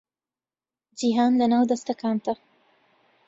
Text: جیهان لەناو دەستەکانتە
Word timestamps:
جیهان 0.99 1.31
لەناو 1.39 1.63
دەستەکانتە 1.71 2.33